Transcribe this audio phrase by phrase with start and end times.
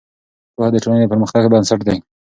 [0.55, 1.97] پوهه د ټولنې د پرمختګ بنسټ دی.